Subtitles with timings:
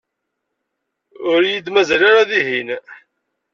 [1.31, 2.69] Ur iyi-d-mazal ara dihin.